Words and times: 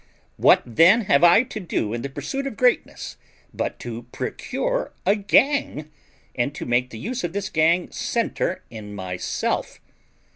What 0.37 0.63
then 0.65 1.01
have 1.01 1.23
I 1.23 1.43
to 1.43 1.59
do 1.59 1.93
in 1.93 2.01
the 2.01 2.09
pursuit 2.09 2.47
of 2.47 2.57
greatness 2.57 3.17
but 3.53 3.77
to 3.81 4.07
procure 4.11 4.93
a 5.05 5.15
gang, 5.15 5.91
and 6.33 6.55
to 6.55 6.65
make 6.65 6.89
the 6.89 6.97
use 6.97 7.23
of 7.23 7.33
this 7.33 7.49
gang 7.51 7.91
centre 7.91 8.63
in 8.71 8.95
myself? 8.95 9.79